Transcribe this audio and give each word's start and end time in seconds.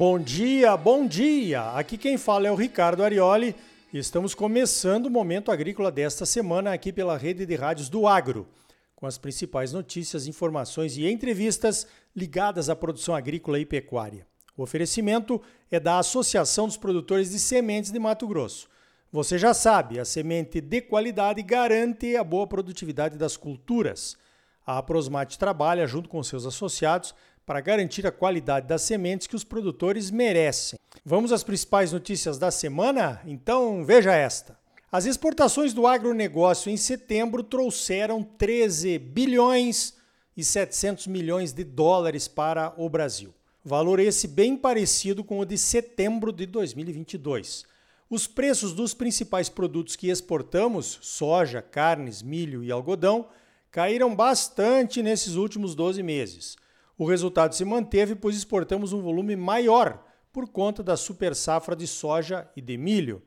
Bom 0.00 0.18
dia, 0.18 0.78
bom 0.78 1.06
dia! 1.06 1.72
Aqui 1.72 1.98
quem 1.98 2.16
fala 2.16 2.48
é 2.48 2.50
o 2.50 2.54
Ricardo 2.54 3.04
Arioli 3.04 3.54
e 3.92 3.98
estamos 3.98 4.34
começando 4.34 5.04
o 5.04 5.10
Momento 5.10 5.52
Agrícola 5.52 5.92
desta 5.92 6.24
semana 6.24 6.72
aqui 6.72 6.90
pela 6.90 7.18
rede 7.18 7.44
de 7.44 7.54
rádios 7.54 7.90
do 7.90 8.06
Agro, 8.06 8.48
com 8.96 9.04
as 9.04 9.18
principais 9.18 9.74
notícias, 9.74 10.26
informações 10.26 10.96
e 10.96 11.06
entrevistas 11.06 11.86
ligadas 12.16 12.70
à 12.70 12.74
produção 12.74 13.14
agrícola 13.14 13.58
e 13.60 13.66
pecuária. 13.66 14.26
O 14.56 14.62
oferecimento 14.62 15.38
é 15.70 15.78
da 15.78 15.98
Associação 15.98 16.66
dos 16.66 16.78
Produtores 16.78 17.28
de 17.28 17.38
Sementes 17.38 17.92
de 17.92 17.98
Mato 17.98 18.26
Grosso. 18.26 18.70
Você 19.12 19.36
já 19.36 19.52
sabe, 19.52 20.00
a 20.00 20.06
semente 20.06 20.62
de 20.62 20.80
qualidade 20.80 21.42
garante 21.42 22.16
a 22.16 22.24
boa 22.24 22.46
produtividade 22.46 23.18
das 23.18 23.36
culturas. 23.36 24.16
A 24.64 24.82
Prosmate 24.82 25.38
trabalha 25.38 25.86
junto 25.86 26.08
com 26.08 26.22
seus 26.22 26.46
associados 26.46 27.14
para 27.50 27.60
garantir 27.60 28.06
a 28.06 28.12
qualidade 28.12 28.68
das 28.68 28.82
sementes 28.82 29.26
que 29.26 29.34
os 29.34 29.42
produtores 29.42 30.08
merecem. 30.08 30.78
Vamos 31.04 31.32
às 31.32 31.42
principais 31.42 31.90
notícias 31.90 32.38
da 32.38 32.48
semana? 32.48 33.20
Então 33.26 33.84
veja 33.84 34.14
esta. 34.14 34.56
As 34.92 35.04
exportações 35.04 35.74
do 35.74 35.84
agronegócio 35.84 36.70
em 36.70 36.76
setembro 36.76 37.42
trouxeram 37.42 38.22
13 38.22 39.00
bilhões 39.00 39.94
e 40.36 40.44
700 40.44 41.08
milhões 41.08 41.52
de 41.52 41.64
dólares 41.64 42.28
para 42.28 42.72
o 42.76 42.88
Brasil. 42.88 43.34
Valor 43.64 43.98
esse 43.98 44.28
bem 44.28 44.56
parecido 44.56 45.24
com 45.24 45.40
o 45.40 45.44
de 45.44 45.58
setembro 45.58 46.32
de 46.32 46.46
2022. 46.46 47.64
Os 48.08 48.28
preços 48.28 48.72
dos 48.72 48.94
principais 48.94 49.48
produtos 49.48 49.96
que 49.96 50.08
exportamos, 50.08 51.00
soja, 51.02 51.60
carnes, 51.60 52.22
milho 52.22 52.62
e 52.62 52.70
algodão, 52.70 53.26
caíram 53.72 54.14
bastante 54.14 55.02
nesses 55.02 55.34
últimos 55.34 55.74
12 55.74 56.00
meses. 56.00 56.56
O 57.00 57.06
resultado 57.06 57.54
se 57.54 57.64
manteve, 57.64 58.14
pois 58.14 58.36
exportamos 58.36 58.92
um 58.92 59.00
volume 59.00 59.34
maior 59.34 60.04
por 60.30 60.46
conta 60.46 60.82
da 60.82 60.98
super 60.98 61.34
safra 61.34 61.74
de 61.74 61.86
soja 61.86 62.46
e 62.54 62.60
de 62.60 62.76
milho. 62.76 63.22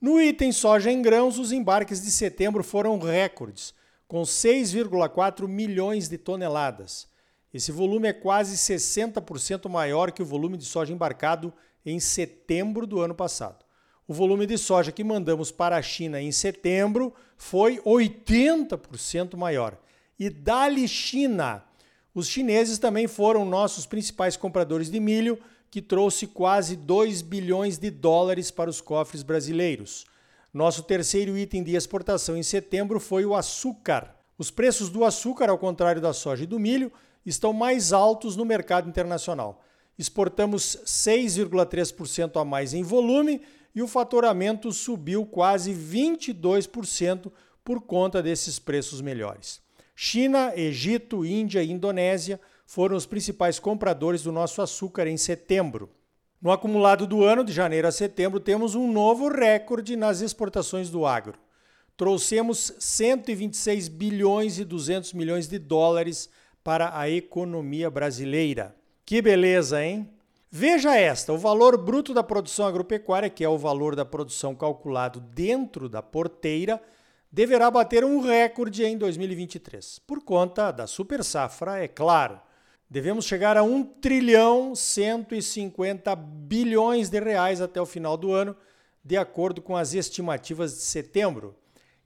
No 0.00 0.20
item 0.20 0.50
soja 0.50 0.90
em 0.90 1.00
grãos, 1.00 1.38
os 1.38 1.52
embarques 1.52 2.02
de 2.02 2.10
setembro 2.10 2.64
foram 2.64 2.98
recordes, 2.98 3.72
com 4.08 4.22
6,4 4.22 5.46
milhões 5.46 6.08
de 6.08 6.18
toneladas. 6.18 7.06
Esse 7.54 7.70
volume 7.70 8.08
é 8.08 8.12
quase 8.12 8.56
60% 8.56 9.68
maior 9.68 10.10
que 10.10 10.22
o 10.22 10.26
volume 10.26 10.56
de 10.56 10.64
soja 10.64 10.92
embarcado 10.92 11.54
em 11.84 12.00
setembro 12.00 12.88
do 12.88 13.00
ano 13.00 13.14
passado. 13.14 13.64
O 14.08 14.12
volume 14.12 14.46
de 14.46 14.58
soja 14.58 14.90
que 14.90 15.04
mandamos 15.04 15.52
para 15.52 15.76
a 15.76 15.82
China 15.82 16.20
em 16.20 16.32
setembro 16.32 17.14
foi 17.36 17.78
80% 17.82 19.36
maior. 19.36 19.78
E 20.18 20.28
dali 20.28 20.88
China, 20.88 21.62
os 22.16 22.28
chineses 22.28 22.78
também 22.78 23.06
foram 23.06 23.44
nossos 23.44 23.84
principais 23.84 24.38
compradores 24.38 24.90
de 24.90 24.98
milho, 24.98 25.38
que 25.70 25.82
trouxe 25.82 26.26
quase 26.26 26.74
2 26.74 27.20
bilhões 27.20 27.76
de 27.76 27.90
dólares 27.90 28.50
para 28.50 28.70
os 28.70 28.80
cofres 28.80 29.22
brasileiros. 29.22 30.06
Nosso 30.50 30.82
terceiro 30.82 31.36
item 31.36 31.62
de 31.62 31.76
exportação 31.76 32.34
em 32.34 32.42
setembro 32.42 32.98
foi 32.98 33.26
o 33.26 33.34
açúcar. 33.34 34.16
Os 34.38 34.50
preços 34.50 34.88
do 34.88 35.04
açúcar, 35.04 35.50
ao 35.50 35.58
contrário 35.58 36.00
da 36.00 36.14
soja 36.14 36.44
e 36.44 36.46
do 36.46 36.58
milho, 36.58 36.90
estão 37.26 37.52
mais 37.52 37.92
altos 37.92 38.34
no 38.34 38.46
mercado 38.46 38.88
internacional. 38.88 39.62
Exportamos 39.98 40.78
6,3% 40.86 42.40
a 42.40 42.46
mais 42.46 42.72
em 42.72 42.82
volume 42.82 43.42
e 43.74 43.82
o 43.82 43.86
faturamento 43.86 44.72
subiu 44.72 45.26
quase 45.26 45.70
22% 45.74 47.30
por 47.62 47.82
conta 47.82 48.22
desses 48.22 48.58
preços 48.58 49.02
melhores. 49.02 49.65
China, 49.98 50.52
Egito, 50.54 51.24
Índia 51.24 51.62
e 51.62 51.72
Indonésia 51.72 52.38
foram 52.66 52.94
os 52.94 53.06
principais 53.06 53.58
compradores 53.58 54.22
do 54.22 54.30
nosso 54.30 54.60
açúcar 54.60 55.06
em 55.06 55.16
setembro. 55.16 55.88
No 56.40 56.50
acumulado 56.50 57.06
do 57.06 57.24
ano, 57.24 57.42
de 57.42 57.50
janeiro 57.50 57.88
a 57.88 57.90
setembro, 57.90 58.38
temos 58.38 58.74
um 58.74 58.92
novo 58.92 59.28
recorde 59.28 59.96
nas 59.96 60.20
exportações 60.20 60.90
do 60.90 61.06
agro. 61.06 61.38
Trouxemos 61.96 62.74
126 62.78 63.88
bilhões 63.88 64.58
e 64.58 64.64
200 64.66 65.14
milhões 65.14 65.48
de 65.48 65.58
dólares 65.58 66.28
para 66.62 66.98
a 66.98 67.08
economia 67.08 67.88
brasileira. 67.88 68.76
Que 69.02 69.22
beleza, 69.22 69.82
hein? 69.82 70.10
Veja 70.50 70.94
esta: 70.94 71.32
o 71.32 71.38
valor 71.38 71.78
bruto 71.78 72.12
da 72.12 72.22
produção 72.22 72.66
agropecuária, 72.66 73.30
que 73.30 73.42
é 73.42 73.48
o 73.48 73.56
valor 73.56 73.96
da 73.96 74.04
produção 74.04 74.54
calculado 74.54 75.20
dentro 75.20 75.88
da 75.88 76.02
porteira, 76.02 76.82
deverá 77.30 77.70
bater 77.70 78.04
um 78.04 78.20
recorde 78.20 78.84
em 78.84 78.96
2023, 78.96 80.00
por 80.00 80.22
conta 80.22 80.70
da 80.70 80.86
super 80.86 81.22
safra, 81.22 81.78
é 81.78 81.88
claro. 81.88 82.40
Devemos 82.88 83.24
chegar 83.24 83.56
a 83.56 83.62
1 83.62 83.84
trilhão 84.00 84.74
150 84.74 86.14
bilhões 86.14 87.08
de 87.08 87.18
reais 87.18 87.60
até 87.60 87.80
o 87.80 87.86
final 87.86 88.16
do 88.16 88.32
ano, 88.32 88.56
de 89.04 89.16
acordo 89.16 89.60
com 89.60 89.76
as 89.76 89.92
estimativas 89.92 90.74
de 90.74 90.82
setembro. 90.82 91.56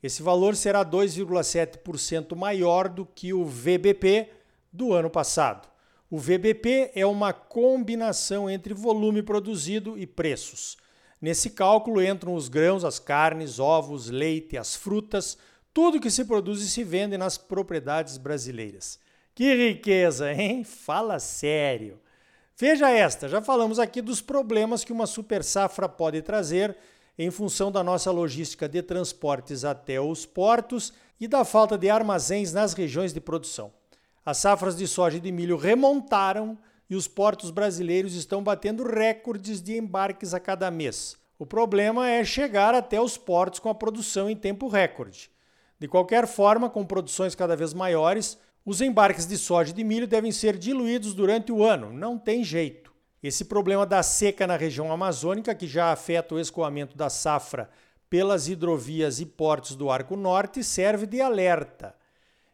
Esse 0.02 0.22
valor 0.22 0.56
será 0.56 0.84
2,7% 0.84 2.34
maior 2.34 2.88
do 2.88 3.04
que 3.04 3.34
o 3.34 3.44
VBP 3.44 4.30
do 4.72 4.92
ano 4.94 5.10
passado. 5.10 5.68
O 6.10 6.18
VBP 6.18 6.92
é 6.94 7.04
uma 7.06 7.32
combinação 7.32 8.50
entre 8.50 8.74
volume 8.74 9.22
produzido 9.22 9.98
e 9.98 10.06
preços. 10.06 10.76
Nesse 11.20 11.50
cálculo 11.50 12.02
entram 12.02 12.34
os 12.34 12.48
grãos, 12.48 12.84
as 12.84 12.98
carnes, 12.98 13.58
ovos, 13.58 14.08
leite, 14.08 14.56
as 14.56 14.74
frutas, 14.74 15.36
tudo 15.72 16.00
que 16.00 16.10
se 16.10 16.24
produz 16.24 16.62
e 16.62 16.68
se 16.68 16.82
vende 16.82 17.18
nas 17.18 17.36
propriedades 17.36 18.16
brasileiras. 18.16 18.98
Que 19.34 19.54
riqueza, 19.54 20.32
hein? 20.32 20.64
Fala 20.64 21.18
sério. 21.18 22.00
Veja 22.56 22.90
esta, 22.90 23.28
já 23.28 23.40
falamos 23.40 23.78
aqui 23.78 24.02
dos 24.02 24.20
problemas 24.20 24.84
que 24.84 24.92
uma 24.92 25.06
super 25.06 25.42
safra 25.42 25.88
pode 25.88 26.20
trazer 26.22 26.76
em 27.18 27.30
função 27.30 27.70
da 27.70 27.82
nossa 27.82 28.10
logística 28.10 28.68
de 28.68 28.82
transportes 28.82 29.64
até 29.64 30.00
os 30.00 30.24
portos 30.24 30.92
e 31.20 31.28
da 31.28 31.44
falta 31.44 31.76
de 31.76 31.90
armazéns 31.90 32.52
nas 32.52 32.72
regiões 32.72 33.12
de 33.12 33.20
produção. 33.20 33.72
As 34.24 34.38
safras 34.38 34.76
de 34.76 34.86
soja 34.86 35.18
e 35.18 35.20
de 35.20 35.32
milho 35.32 35.56
remontaram 35.56 36.58
e 36.90 36.96
os 36.96 37.06
portos 37.06 37.52
brasileiros 37.52 38.14
estão 38.14 38.42
batendo 38.42 38.82
recordes 38.82 39.62
de 39.62 39.78
embarques 39.78 40.34
a 40.34 40.40
cada 40.40 40.68
mês. 40.72 41.16
O 41.38 41.46
problema 41.46 42.10
é 42.10 42.24
chegar 42.24 42.74
até 42.74 43.00
os 43.00 43.16
portos 43.16 43.60
com 43.60 43.68
a 43.68 43.74
produção 43.74 44.28
em 44.28 44.36
tempo 44.36 44.66
recorde. 44.66 45.30
De 45.78 45.86
qualquer 45.88 46.26
forma, 46.26 46.68
com 46.68 46.84
produções 46.84 47.36
cada 47.36 47.56
vez 47.56 47.72
maiores, 47.72 48.36
os 48.66 48.80
embarques 48.80 49.26
de 49.26 49.38
soja 49.38 49.70
e 49.70 49.74
de 49.74 49.84
milho 49.84 50.06
devem 50.06 50.32
ser 50.32 50.58
diluídos 50.58 51.14
durante 51.14 51.50
o 51.50 51.64
ano, 51.64 51.92
não 51.92 52.18
tem 52.18 52.44
jeito. 52.44 52.92
Esse 53.22 53.44
problema 53.44 53.86
da 53.86 54.02
seca 54.02 54.46
na 54.46 54.56
região 54.56 54.92
amazônica, 54.92 55.54
que 55.54 55.66
já 55.66 55.92
afeta 55.92 56.34
o 56.34 56.40
escoamento 56.40 56.96
da 56.96 57.08
safra 57.08 57.70
pelas 58.10 58.48
hidrovias 58.48 59.20
e 59.20 59.26
portos 59.26 59.76
do 59.76 59.90
Arco 59.90 60.16
Norte, 60.16 60.64
serve 60.64 61.06
de 61.06 61.20
alerta. 61.20 61.94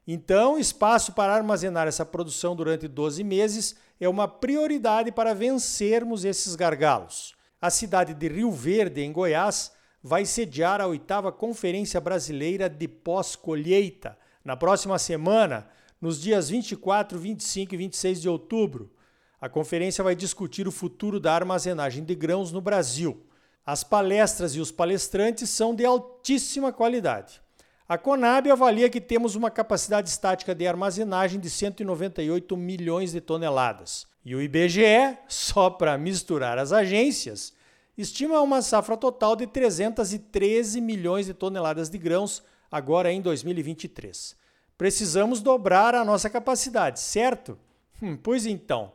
Então, 0.06 0.56
espaço 0.56 1.12
para 1.12 1.34
armazenar 1.34 1.89
essa 1.89 2.06
produção 2.06 2.55
durante 2.55 2.87
12 2.87 3.25
meses 3.25 3.75
é 3.99 4.09
uma 4.09 4.28
prioridade 4.28 5.11
para 5.11 5.34
vencermos 5.34 6.25
esses 6.25 6.55
gargalos. 6.55 7.34
A 7.61 7.71
cidade 7.71 8.15
de 8.15 8.28
Rio 8.28 8.53
Verde, 8.53 9.00
em 9.03 9.11
Goiás, 9.11 9.72
vai 10.00 10.25
sediar 10.25 10.81
a 10.81 10.87
oitava 10.87 11.33
Conferência 11.33 12.00
Brasileira 12.00 12.69
de 12.69 12.87
Pós-Colheita, 12.87 14.17
na 14.44 14.56
próxima 14.56 14.97
semana, 14.99 15.69
nos 16.00 16.21
dias 16.21 16.49
24, 16.49 17.19
25 17.19 17.75
e 17.75 17.77
26 17.77 18.21
de 18.21 18.28
outubro. 18.28 18.93
A 19.41 19.49
conferência 19.49 20.05
vai 20.05 20.15
discutir 20.15 20.69
o 20.69 20.73
futuro 20.73 21.19
da 21.19 21.34
armazenagem 21.34 22.05
de 22.05 22.15
grãos 22.15 22.53
no 22.53 22.61
Brasil. 22.61 23.27
As 23.65 23.83
palestras 23.83 24.55
e 24.55 24.61
os 24.61 24.71
palestrantes 24.71 25.50
são 25.50 25.75
de 25.75 25.84
altíssima 25.84 26.73
qualidade. 26.73 27.41
A 27.88 27.97
Conab 27.97 28.50
avalia 28.50 28.91
que 28.91 29.00
temos 29.00 29.37
uma 29.37 29.49
capacidade 29.49 30.09
estática 30.09 30.53
de 30.53 30.67
armazenagem 30.67 31.38
de 31.38 31.49
198 31.49 32.56
milhões 32.56 33.12
de 33.12 33.21
toneladas. 33.21 34.09
E 34.25 34.35
o 34.35 34.43
IBGE, 34.43 35.17
só 35.29 35.71
para 35.71 35.97
misturar 35.97 36.59
as 36.59 36.73
agências, 36.73 37.53
estima 37.97 38.41
uma 38.41 38.61
safra 38.61 38.97
total 38.97 39.37
de 39.37 39.47
313 39.47 40.81
milhões 40.81 41.27
de 41.27 41.35
toneladas 41.35 41.88
de 41.88 41.97
grãos 41.97 42.43
agora 42.73 43.12
em 43.12 43.21
2023. 43.21 44.35
Precisamos 44.77 45.41
dobrar 45.41 45.94
a 45.94 46.05
nossa 46.05 46.29
capacidade, 46.29 46.99
certo? 46.99 47.56
Hum, 48.03 48.17
pois 48.17 48.47
então, 48.47 48.94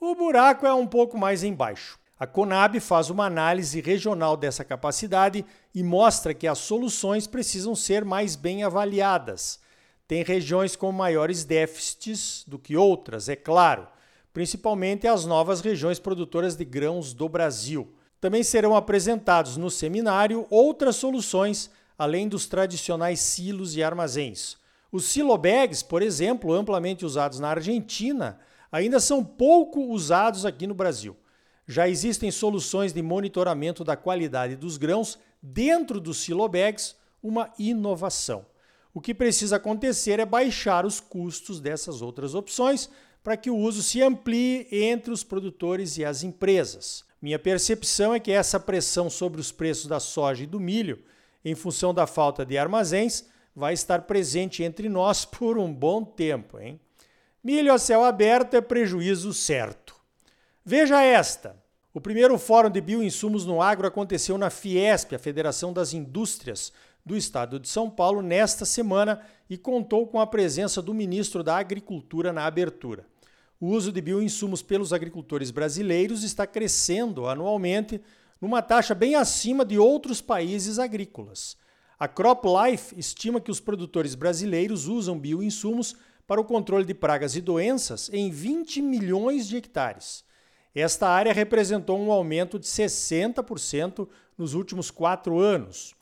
o 0.00 0.14
buraco 0.14 0.66
é 0.66 0.72
um 0.72 0.86
pouco 0.86 1.18
mais 1.18 1.44
embaixo. 1.44 1.99
A 2.20 2.26
Conab 2.26 2.78
faz 2.80 3.08
uma 3.08 3.24
análise 3.24 3.80
regional 3.80 4.36
dessa 4.36 4.62
capacidade 4.62 5.42
e 5.74 5.82
mostra 5.82 6.34
que 6.34 6.46
as 6.46 6.58
soluções 6.58 7.26
precisam 7.26 7.74
ser 7.74 8.04
mais 8.04 8.36
bem 8.36 8.62
avaliadas. 8.62 9.58
Tem 10.06 10.22
regiões 10.22 10.76
com 10.76 10.92
maiores 10.92 11.44
déficits 11.44 12.44
do 12.46 12.58
que 12.58 12.76
outras, 12.76 13.30
é 13.30 13.36
claro, 13.36 13.88
principalmente 14.34 15.08
as 15.08 15.24
novas 15.24 15.62
regiões 15.62 15.98
produtoras 15.98 16.56
de 16.56 16.64
grãos 16.66 17.14
do 17.14 17.26
Brasil. 17.26 17.90
Também 18.20 18.42
serão 18.42 18.76
apresentados 18.76 19.56
no 19.56 19.70
seminário 19.70 20.46
outras 20.50 20.96
soluções 20.96 21.70
além 21.98 22.28
dos 22.28 22.46
tradicionais 22.46 23.18
silos 23.20 23.76
e 23.76 23.82
armazéns. 23.82 24.58
Os 24.92 25.06
silobags, 25.06 25.82
por 25.82 26.02
exemplo, 26.02 26.52
amplamente 26.52 27.02
usados 27.02 27.40
na 27.40 27.48
Argentina, 27.48 28.38
ainda 28.70 29.00
são 29.00 29.24
pouco 29.24 29.80
usados 29.86 30.44
aqui 30.44 30.66
no 30.66 30.74
Brasil. 30.74 31.16
Já 31.70 31.88
existem 31.88 32.32
soluções 32.32 32.92
de 32.92 33.00
monitoramento 33.00 33.84
da 33.84 33.94
qualidade 33.94 34.56
dos 34.56 34.76
grãos 34.76 35.16
dentro 35.40 36.00
dos 36.00 36.18
silobags, 36.18 36.96
uma 37.22 37.48
inovação. 37.56 38.44
O 38.92 39.00
que 39.00 39.14
precisa 39.14 39.54
acontecer 39.54 40.18
é 40.18 40.26
baixar 40.26 40.84
os 40.84 40.98
custos 40.98 41.60
dessas 41.60 42.02
outras 42.02 42.34
opções 42.34 42.90
para 43.22 43.36
que 43.36 43.48
o 43.48 43.56
uso 43.56 43.84
se 43.84 44.02
amplie 44.02 44.66
entre 44.72 45.12
os 45.12 45.22
produtores 45.22 45.96
e 45.96 46.04
as 46.04 46.24
empresas. 46.24 47.04
Minha 47.22 47.38
percepção 47.38 48.12
é 48.12 48.18
que 48.18 48.32
essa 48.32 48.58
pressão 48.58 49.08
sobre 49.08 49.40
os 49.40 49.52
preços 49.52 49.86
da 49.86 50.00
soja 50.00 50.42
e 50.42 50.48
do 50.48 50.58
milho, 50.58 50.98
em 51.44 51.54
função 51.54 51.94
da 51.94 52.04
falta 52.04 52.44
de 52.44 52.58
armazéns, 52.58 53.26
vai 53.54 53.74
estar 53.74 54.02
presente 54.02 54.64
entre 54.64 54.88
nós 54.88 55.22
por 55.38 55.56
um 55.56 55.72
bom 55.72 56.02
tempo. 56.02 56.58
Hein? 56.58 56.80
Milho 57.44 57.72
a 57.72 57.78
céu 57.78 58.02
aberto 58.02 58.54
é 58.54 58.60
prejuízo 58.60 59.32
certo. 59.32 59.99
Veja 60.64 61.02
esta. 61.02 61.56
O 61.92 62.00
primeiro 62.00 62.38
fórum 62.38 62.70
de 62.70 62.80
bioinsumos 62.82 63.46
no 63.46 63.62
agro 63.62 63.86
aconteceu 63.86 64.36
na 64.36 64.50
Fiesp, 64.50 65.14
a 65.14 65.18
Federação 65.18 65.72
das 65.72 65.94
Indústrias 65.94 66.70
do 67.04 67.16
Estado 67.16 67.58
de 67.58 67.66
São 67.66 67.88
Paulo, 67.88 68.20
nesta 68.20 68.66
semana 68.66 69.22
e 69.48 69.56
contou 69.56 70.06
com 70.06 70.20
a 70.20 70.26
presença 70.26 70.82
do 70.82 70.92
ministro 70.92 71.42
da 71.42 71.56
Agricultura 71.56 72.30
na 72.30 72.44
abertura. 72.44 73.06
O 73.58 73.68
uso 73.68 73.90
de 73.90 74.02
bioinsumos 74.02 74.62
pelos 74.62 74.92
agricultores 74.92 75.50
brasileiros 75.50 76.22
está 76.22 76.46
crescendo 76.46 77.26
anualmente 77.26 78.00
numa 78.38 78.60
taxa 78.60 78.94
bem 78.94 79.14
acima 79.14 79.64
de 79.64 79.78
outros 79.78 80.20
países 80.20 80.78
agrícolas. 80.78 81.56
A 81.98 82.06
CropLife 82.06 82.98
estima 82.98 83.40
que 83.40 83.50
os 83.50 83.60
produtores 83.60 84.14
brasileiros 84.14 84.88
usam 84.88 85.18
bioinsumos 85.18 85.96
para 86.26 86.40
o 86.40 86.44
controle 86.44 86.84
de 86.84 86.94
pragas 86.94 87.34
e 87.34 87.40
doenças 87.40 88.10
em 88.12 88.30
20 88.30 88.82
milhões 88.82 89.48
de 89.48 89.56
hectares. 89.56 90.28
Esta 90.74 91.08
área 91.08 91.32
representou 91.32 91.98
um 91.98 92.12
aumento 92.12 92.58
de 92.58 92.66
60% 92.66 94.08
nos 94.38 94.54
últimos 94.54 94.90
quatro 94.90 95.38
anos. 95.38 95.94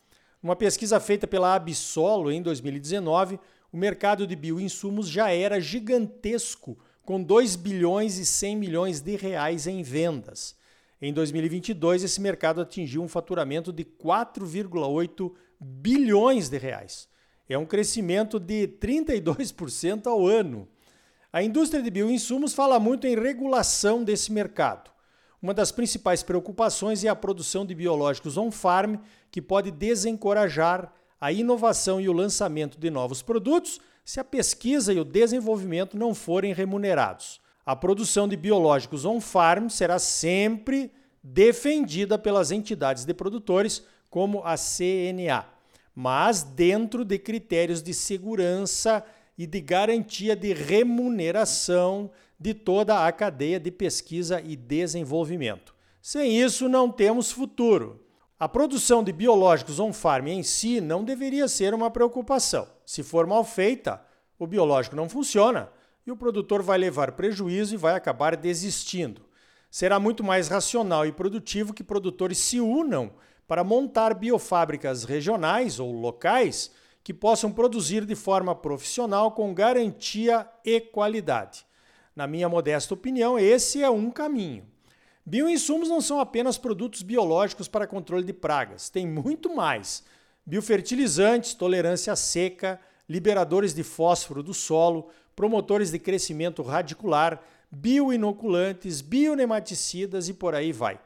Uma 0.43 0.55
pesquisa 0.55 1.01
feita 1.01 1.27
pela 1.27 1.55
Absolo 1.55 2.31
em 2.31 2.43
2019, 2.43 3.41
o 3.73 3.77
mercado 3.77 4.27
de 4.27 4.37
bioinsumos 4.37 5.09
já 5.09 5.31
era 5.31 5.61
gigantesco, 5.61 6.79
com 7.03 7.23
2 7.23 7.57
bilhões 7.57 8.19
e 8.19 8.27
100 8.27 8.57
milhões 8.57 9.01
de 9.01 9.17
reais 9.17 9.67
em 9.67 9.83
vendas. 9.83 10.55
Em 11.01 11.13
2022, 11.13 12.05
esse 12.05 12.21
mercado 12.21 12.61
atingiu 12.61 13.03
um 13.03 13.09
faturamento 13.09 13.73
de 13.73 13.85
4,8 13.85 15.33
bilhões 15.59 16.49
de 16.49 16.59
reais. 16.59 17.09
É 17.49 17.57
um 17.57 17.65
crescimento 17.65 18.39
de 18.39 18.69
32% 18.69 20.07
ao 20.07 20.27
ano. 20.27 20.69
A 21.31 21.43
indústria 21.43 21.83
de 21.83 21.91
bioinsumos 21.91 22.55
fala 22.55 22.81
muito 22.81 23.07
em 23.07 23.15
regulação 23.15 24.03
desse 24.03 24.33
mercado. 24.33 24.91
Uma 25.43 25.53
das 25.53 25.71
principais 25.71 26.23
preocupações 26.23 27.05
é 27.05 27.09
a 27.09 27.15
produção 27.15 27.67
de 27.67 27.75
biológicos 27.75 28.39
on-farm, 28.39 28.97
que 29.31 29.43
pode 29.43 29.71
desencorajar 29.71 30.91
a 31.21 31.31
inovação 31.31 32.01
e 32.01 32.09
o 32.09 32.15
lançamento 32.15 32.79
de 32.79 32.89
novos 32.89 33.21
produtos 33.21 33.79
se 34.07 34.19
a 34.19 34.25
pesquisa 34.25 34.91
e 34.91 34.99
o 34.99 35.05
desenvolvimento 35.05 35.99
não 35.99 36.15
forem 36.15 36.55
remunerados. 36.55 37.43
A 37.65 37.77
produção 37.77 38.27
de 38.27 38.35
biológicos 38.35 39.05
on-farm 39.05 39.69
será 39.69 39.99
sempre 39.99 40.91
defendida 41.23 42.19
pelas 42.19 42.51
entidades 42.51 43.05
de 43.05 43.13
produtores, 43.13 43.83
como 44.09 44.43
a 44.47 44.57
CNA, 44.57 45.45
mas 45.95 46.43
dentro 46.43 47.05
de 47.05 47.19
critérios 47.19 47.83
de 47.83 47.93
segurança 47.93 49.05
e 49.39 49.47
de 49.47 49.61
garantia 49.61 50.35
de 50.35 50.53
remuneração 50.53 52.11
de 52.39 52.53
toda 52.53 53.07
a 53.07 53.13
cadeia 53.13 53.61
de 53.61 53.71
pesquisa 53.71 54.41
e 54.41 54.57
desenvolvimento. 54.57 55.75
Sem 56.03 56.41
isso, 56.41 56.69
não 56.69 56.91
temos 56.91 57.31
futuro. 57.31 58.05
A 58.39 58.49
produção 58.49 59.03
de 59.03 59.13
biológicos 59.13 59.79
on-farm 59.79 60.27
em 60.29 60.43
si 60.43 60.81
não 60.81 61.05
deveria 61.05 61.47
ser 61.49 61.73
uma 61.73 61.91
preocupação. 61.91 62.69
Se 62.85 63.03
for 63.03 63.27
mal 63.27 63.45
feita, 63.45 64.05
o 64.39 64.47
biológico 64.47 64.97
não 64.97 65.09
funciona 65.09 65.71
e 66.07 66.11
o 66.11 66.17
produtor 66.17 66.63
vai 66.63 66.79
levar 66.79 67.13
prejuízo 67.13 67.75
e 67.75 67.79
vai 67.79 67.95
acabar 67.95 68.37
desistindo. 68.37 69.23
Será 69.71 70.01
muito 70.01 70.25
mais 70.25 70.49
racional 70.49 71.05
e 71.05 71.13
produtivo 71.13 71.75
que 71.75 71.85
produtores 71.85 72.39
se 72.39 72.61
unam 72.61 73.13
para 73.47 73.65
montar 73.65 74.15
biofábricas 74.15 75.05
regionais 75.05 75.79
ou 75.79 75.93
locais 75.93 76.71
que 77.09 77.15
possam 77.15 77.51
produzir 77.51 78.05
de 78.05 78.15
forma 78.15 78.55
profissional 78.55 79.33
com 79.33 79.55
garantia 79.55 80.47
e 80.63 80.79
qualidade. 80.79 81.65
Na 82.15 82.27
minha 82.27 82.51
modesta 82.51 82.93
opinião, 82.93 83.39
esse 83.39 83.83
é 83.83 83.89
um 83.89 84.11
caminho. 84.11 84.67
Bioinsumos 85.25 85.89
não 85.89 86.03
são 86.03 86.21
apenas 86.21 86.59
produtos 86.59 87.01
biológicos 87.01 87.67
para 87.67 87.87
controle 87.87 88.25
de 88.25 88.35
pragas, 88.35 88.91
tem 88.91 89.07
muito 89.07 89.57
mais. 89.57 90.05
Biofertilizantes, 90.45 91.55
tolerância 91.55 92.13
à 92.13 92.17
seca, 92.17 92.79
liberadores 93.09 93.73
de 93.73 93.83
fósforo 93.83 94.43
do 94.43 94.53
solo, 94.53 95.09
promotores 95.35 95.91
de 95.91 95.99
crescimento 95.99 96.61
radicular, 96.61 97.41
bioinoculantes, 97.71 99.01
bionematicidas 99.01 100.29
e 100.29 100.35
por 100.35 100.55
aí 100.55 100.73
vai. 100.73 101.01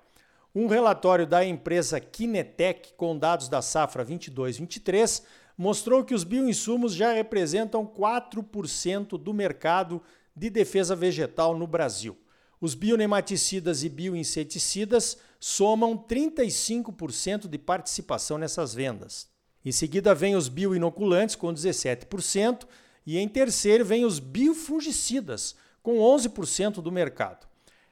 Um 0.53 0.67
relatório 0.67 1.29
da 1.29 1.45
empresa 1.45 2.01
Kinetec 2.01 2.95
com 2.95 3.17
dados 3.17 3.49
da 3.49 3.63
safra 3.63 4.05
22-23 4.05 5.23
mostrou 5.63 6.03
que 6.03 6.13
os 6.13 6.25
bioinsumos 6.25 6.93
já 6.93 7.13
representam 7.13 7.87
4% 7.87 9.11
do 9.17 9.33
mercado 9.33 10.03
de 10.35 10.51
defesa 10.51 10.97
vegetal 10.97 11.57
no 11.57 11.69
Brasil. 11.69 12.19
Os 12.61 12.75
bionematicidas 12.75 13.85
e 13.85 13.89
bioinseticidas 13.89 15.19
somam 15.39 15.97
35% 15.97 17.47
de 17.47 17.59
participação 17.59 18.39
nessas 18.39 18.75
vendas. 18.75 19.29
Em 19.65 19.71
seguida 19.71 20.13
vem 20.17 20.35
os 20.35 20.49
bioinoculantes 20.49 21.37
com 21.37 21.55
17% 21.55 22.67
e 23.07 23.17
em 23.17 23.29
terceiro 23.29 23.85
vem 23.85 24.05
os 24.05 24.19
biofungicidas 24.19 25.55
com 25.81 25.99
11% 25.99 26.83
do 26.83 26.91
mercado. 26.91 27.47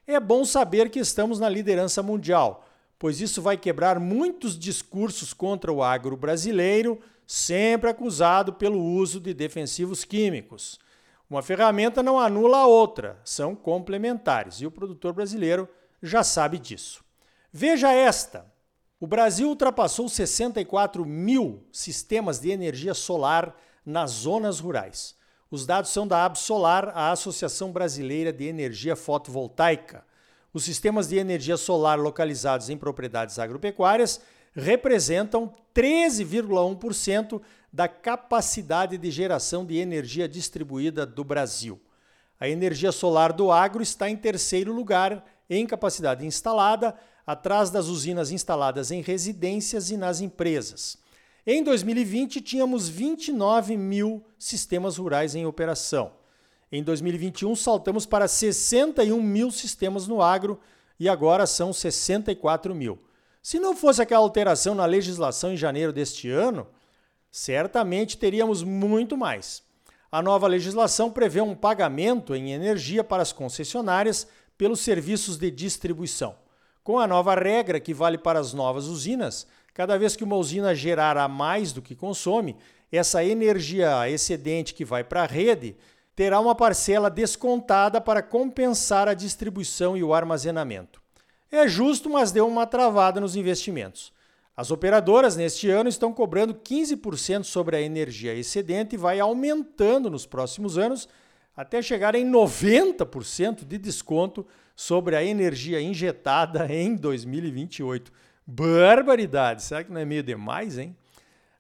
É 0.08 0.19
bom 0.19 0.44
saber 0.44 0.90
que 0.90 0.99
estamos 0.99 1.38
na 1.38 1.49
liderança 1.49 2.02
mundial, 2.02 2.67
pois 3.00 3.19
isso 3.19 3.41
vai 3.41 3.56
quebrar 3.56 3.99
muitos 3.99 4.58
discursos 4.58 5.32
contra 5.32 5.73
o 5.73 5.82
agro 5.82 6.19
brasileiro 6.19 7.00
sempre 7.26 7.88
acusado 7.88 8.52
pelo 8.52 8.79
uso 8.79 9.19
de 9.19 9.32
defensivos 9.32 10.05
químicos. 10.05 10.79
Uma 11.29 11.43
ferramenta 11.43 12.03
não 12.03 12.20
anula 12.20 12.58
a 12.58 12.67
outra, 12.67 13.19
são 13.25 13.56
complementares 13.56 14.56
e 14.56 14.67
o 14.67 14.70
produtor 14.70 15.15
brasileiro 15.15 15.67
já 16.03 16.22
sabe 16.22 16.58
disso. 16.58 17.03
Veja 17.51 17.91
esta: 17.91 18.53
o 19.01 19.06
Brasil 19.06 19.48
ultrapassou 19.48 20.06
64 20.06 21.06
mil 21.06 21.65
sistemas 21.72 22.39
de 22.39 22.51
energia 22.51 22.93
solar 22.93 23.56
nas 23.86 24.10
zonas 24.10 24.60
rurais. 24.60 25.17
Os 25.51 25.65
dados 25.65 25.91
são 25.91 26.06
da 26.06 26.27
Absolar, 26.27 26.91
a 26.91 27.10
Associação 27.13 27.72
Brasileira 27.72 28.31
de 28.31 28.44
Energia 28.44 28.94
Fotovoltaica. 28.94 30.05
Os 30.53 30.65
sistemas 30.65 31.09
de 31.09 31.17
energia 31.17 31.57
solar 31.57 31.99
localizados 31.99 32.69
em 32.71 32.77
propriedades 32.77 33.39
agropecuárias 33.39 34.21
representam 34.53 35.55
13,1% 35.75 37.41
da 37.73 37.87
capacidade 37.87 38.99
de 38.99 39.11
geração 39.11 39.65
de 39.65 39.77
energia 39.77 40.29
distribuída 40.29 41.07
do 41.07 41.23
Brasil. 41.23 41.81
A 42.39 42.49
energia 42.49 42.91
solar 42.91 43.33
do 43.33 43.53
agro 43.53 43.83
está 43.83 44.11
em 44.11 44.17
terceiro 44.17 44.73
lugar 44.73 45.25
em 45.49 45.67
capacidade 45.67 46.27
instalada, 46.27 46.95
atrás 47.27 47.71
das 47.71 47.87
usinas 47.87 48.33
instaladas 48.33 48.91
em 48.91 49.03
residências 49.03 49.91
e 49.91 49.97
nas 49.97 50.21
empresas. 50.21 50.99
Em 51.47 51.63
2020, 51.63 52.41
tínhamos 52.41 52.89
29 52.89 53.77
mil 53.77 54.25
sistemas 54.39 54.97
rurais 54.97 55.35
em 55.35 55.47
operação. 55.47 56.13
Em 56.72 56.84
2021, 56.84 57.56
saltamos 57.56 58.06
para 58.06 58.29
61 58.29 59.20
mil 59.20 59.50
sistemas 59.50 60.06
no 60.06 60.22
agro 60.22 60.60
e 61.00 61.08
agora 61.08 61.44
são 61.44 61.72
64 61.72 62.72
mil. 62.74 62.98
Se 63.43 63.58
não 63.58 63.74
fosse 63.74 64.00
aquela 64.00 64.22
alteração 64.22 64.74
na 64.74 64.84
legislação 64.84 65.53
em 65.53 65.56
janeiro 65.56 65.93
deste 65.93 66.31
ano, 66.31 66.69
certamente 67.31 68.17
teríamos 68.17 68.62
muito 68.62 69.17
mais. 69.17 69.62
A 70.12 70.22
nova 70.22 70.46
legislação 70.46 71.10
prevê 71.10 71.41
um 71.41 71.55
pagamento 71.55 72.34
em 72.34 72.53
energia 72.53 73.03
para 73.03 73.22
as 73.22 73.32
concessionárias 73.32 74.29
pelos 74.56 74.81
serviços 74.81 75.39
de 75.39 75.50
distribuição. 75.50 76.36
Com 76.84 76.98
a 76.98 77.06
nova 77.06 77.34
regra 77.34 77.81
que 77.81 77.94
vale 77.94 78.19
para 78.19 78.39
as 78.39 78.53
novas 78.53 78.86
usinas, 78.86 79.46
cada 79.72 79.98
vez 79.98 80.15
que 80.15 80.24
uma 80.24 80.36
usina 80.36 80.74
gerar 80.74 81.17
a 81.17 81.27
mais 81.27 81.72
do 81.72 81.82
que 81.82 81.96
consome, 81.96 82.56
essa 82.93 83.24
energia 83.24 84.08
excedente 84.08 84.74
que 84.74 84.84
vai 84.84 85.03
para 85.03 85.22
a 85.22 85.27
rede 85.27 85.77
terá 86.20 86.39
uma 86.39 86.55
parcela 86.55 87.08
descontada 87.08 87.98
para 87.98 88.22
compensar 88.22 89.08
a 89.08 89.15
distribuição 89.15 89.96
e 89.96 90.05
o 90.05 90.12
armazenamento. 90.12 91.00
É 91.50 91.67
justo, 91.67 92.10
mas 92.10 92.31
deu 92.31 92.46
uma 92.46 92.67
travada 92.67 93.19
nos 93.19 93.36
investimentos. 93.36 94.12
As 94.55 94.70
operadoras 94.70 95.34
neste 95.34 95.70
ano 95.70 95.89
estão 95.89 96.12
cobrando 96.12 96.53
15% 96.53 97.44
sobre 97.44 97.74
a 97.74 97.81
energia 97.81 98.34
excedente 98.34 98.96
e 98.96 98.98
vai 98.98 99.19
aumentando 99.19 100.10
nos 100.10 100.27
próximos 100.27 100.77
anos 100.77 101.08
até 101.56 101.81
chegar 101.81 102.15
em 102.15 102.31
90% 102.31 103.65
de 103.65 103.79
desconto 103.79 104.46
sobre 104.77 105.17
a 105.17 105.24
energia 105.24 105.81
injetada 105.81 106.67
em 106.70 106.96
2028. 106.96 108.12
Barbaridade! 108.46 109.62
Será 109.62 109.82
que 109.82 109.91
não 109.91 110.03
é 110.03 110.05
meio 110.05 110.22
demais, 110.22 110.77
hein? 110.77 110.94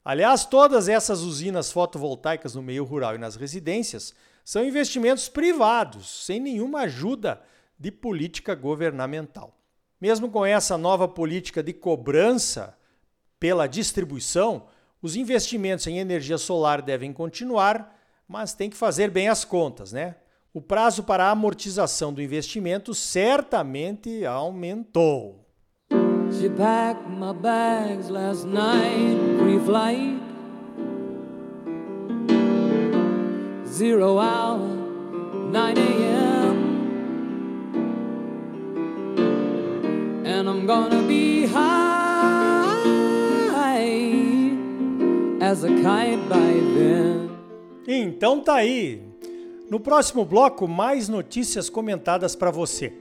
Aliás, 0.04 0.44
todas 0.44 0.86
essas 0.86 1.20
usinas 1.20 1.72
fotovoltaicas 1.72 2.54
no 2.54 2.60
meio 2.60 2.84
rural 2.84 3.14
e 3.14 3.18
nas 3.18 3.36
residências 3.36 4.14
são 4.50 4.64
investimentos 4.64 5.28
privados, 5.28 6.24
sem 6.26 6.40
nenhuma 6.40 6.80
ajuda 6.80 7.40
de 7.78 7.92
política 7.92 8.52
governamental. 8.52 9.56
Mesmo 10.00 10.28
com 10.28 10.44
essa 10.44 10.76
nova 10.76 11.06
política 11.06 11.62
de 11.62 11.72
cobrança 11.72 12.76
pela 13.38 13.68
distribuição, 13.68 14.66
os 15.00 15.14
investimentos 15.14 15.86
em 15.86 15.98
energia 15.98 16.36
solar 16.36 16.82
devem 16.82 17.12
continuar, 17.12 17.96
mas 18.26 18.52
tem 18.52 18.68
que 18.68 18.76
fazer 18.76 19.08
bem 19.08 19.28
as 19.28 19.44
contas, 19.44 19.92
né? 19.92 20.16
O 20.52 20.60
prazo 20.60 21.04
para 21.04 21.26
a 21.26 21.30
amortização 21.30 22.12
do 22.12 22.20
investimento 22.20 22.92
certamente 22.92 24.26
aumentou. 24.26 25.46
She 26.32 26.48
packed 26.48 27.08
my 27.08 27.32
bags 27.32 28.08
last 28.08 28.44
night. 28.48 29.16
Zero 33.80 34.18
hour, 34.18 34.58
9 35.50 35.80
a.m. 35.80 36.56
And 40.22 40.50
I'm 40.50 40.66
gonna 40.66 41.00
be 41.08 41.46
high 41.46 42.76
as 45.40 45.64
a 45.64 45.68
kite 45.68 46.20
by 46.28 46.60
then. 46.74 47.30
Então 47.88 48.40
tá 48.40 48.56
aí. 48.56 49.00
No 49.70 49.80
próximo 49.80 50.26
bloco, 50.26 50.68
mais 50.68 51.08
notícias 51.08 51.70
comentadas 51.70 52.36
para 52.36 52.50
você. 52.50 52.92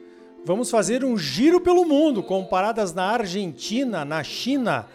Vamos 0.45 0.71
fazer 0.71 1.03
um 1.03 1.17
giro 1.17 1.59
pelo 1.59 1.83
mundo, 1.83 2.24
com 2.24 2.45
paradas 2.45 2.93
na 2.93 3.03
Argentina, 3.03 4.05
na 4.05 4.24
China, 4.24 4.88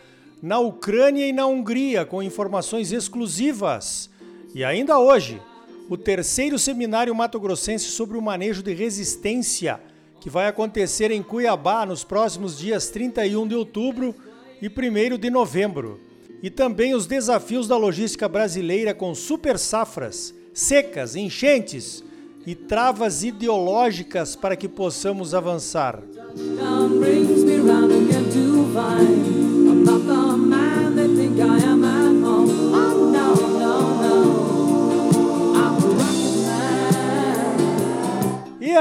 na 0.43 0.59
Ucrânia 0.59 1.27
e 1.27 1.33
na 1.35 1.45
Hungria, 1.47 2.07
com 2.07 2.23
informações 2.23 2.91
exclusivas. 2.91 4.09
E 4.55 4.65
ainda 4.65 4.99
hoje, 4.99 5.43
o 5.89 5.97
terceiro 5.97 6.59
seminário 6.59 7.15
mato-grossense 7.15 7.87
sobre 7.87 8.17
o 8.17 8.23
manejo 8.23 8.63
de 8.63 8.73
resistência, 8.73 9.81
que 10.21 10.31
vai 10.31 10.47
acontecer 10.47 11.11
em 11.11 11.23
Cuiabá 11.23 11.85
nos 11.85 12.03
próximos 12.03 12.59
dias 12.59 12.89
31 12.89 13.47
de 13.47 13.55
outubro 13.55 14.15
e 14.63 14.69
1 14.69 15.19
de 15.19 15.31
novembro. 15.31 16.01
E 16.43 16.51
também 16.51 16.95
os 16.95 17.07
desafios 17.07 17.69
da 17.69 17.77
logística 17.77 18.29
brasileira 18.29 18.95
com 18.95 19.15
super 19.15 19.59
safras, 19.59 20.35
secas, 20.53 21.17
enchentes 21.17 22.03
e 22.47 22.55
travas 22.55 23.23
ideológicas 23.23 24.37
para 24.37 24.57
que 24.57 24.69
possamos 24.69 25.35
avançar. 25.35 26.03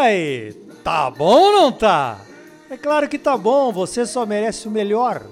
Aí, 0.03 0.53
tá 0.83 1.09
bom 1.09 1.45
ou 1.45 1.51
não 1.51 1.71
tá? 1.71 2.21
É 2.69 2.77
claro 2.77 3.07
que 3.07 3.17
tá 3.17 3.37
bom, 3.37 3.71
você 3.71 4.05
só 4.05 4.25
merece 4.25 4.67
o 4.67 4.71
melhor. 4.71 5.23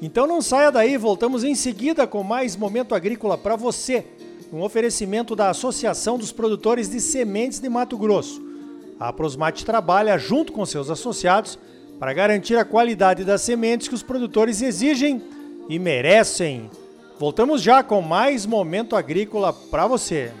Então 0.00 0.26
não 0.26 0.40
saia 0.40 0.70
daí, 0.70 0.96
voltamos 0.96 1.44
em 1.44 1.54
seguida 1.54 2.06
com 2.06 2.22
mais 2.22 2.56
momento 2.56 2.94
agrícola 2.94 3.36
para 3.36 3.56
você 3.56 4.04
um 4.52 4.62
oferecimento 4.62 5.36
da 5.36 5.50
Associação 5.50 6.16
dos 6.16 6.32
Produtores 6.32 6.88
de 6.88 7.00
Sementes 7.00 7.58
de 7.58 7.68
Mato 7.68 7.98
Grosso. 7.98 8.42
A 8.98 9.12
Prosmate 9.12 9.64
trabalha 9.64 10.16
junto 10.18 10.52
com 10.52 10.64
seus 10.64 10.90
associados 10.90 11.58
para 11.98 12.12
garantir 12.12 12.56
a 12.56 12.64
qualidade 12.64 13.24
das 13.24 13.42
sementes 13.42 13.88
que 13.88 13.94
os 13.94 14.02
produtores 14.02 14.62
exigem 14.62 15.22
e 15.68 15.78
merecem. 15.78 16.70
Voltamos 17.18 17.60
já 17.60 17.82
com 17.82 18.00
mais 18.00 18.46
momento 18.46 18.96
agrícola 18.96 19.52
para 19.52 19.86
você. 19.86 20.32